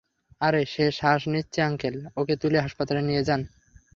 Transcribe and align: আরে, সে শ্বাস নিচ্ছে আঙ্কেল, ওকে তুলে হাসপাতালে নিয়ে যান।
আরে, 0.41 0.61
সে 0.65 0.85
শ্বাস 0.91 1.21
নিচ্ছে 1.27 1.59
আঙ্কেল, 1.61 1.95
ওকে 2.17 2.33
তুলে 2.35 2.57
হাসপাতালে 2.61 3.01
নিয়ে 3.01 3.23
যান। 3.23 3.41